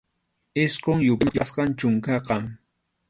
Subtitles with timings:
[0.61, 2.35] Isqun yupayman huk yapasqam chunkaqa.